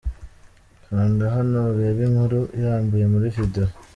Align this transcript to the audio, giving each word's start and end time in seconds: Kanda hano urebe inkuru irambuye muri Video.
Kanda 0.85 1.25
hano 1.35 1.59
urebe 1.71 2.01
inkuru 2.09 2.39
irambuye 2.57 3.05
muri 3.13 3.27
Video. 3.37 3.67